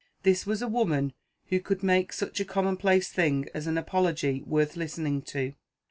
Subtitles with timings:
[0.23, 1.13] This was a woman
[1.49, 5.53] who could make such a commonplace thing as an apology worth listening to.